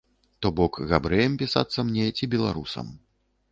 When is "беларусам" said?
2.35-2.93